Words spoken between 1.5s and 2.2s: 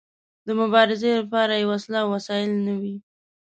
يې وسله او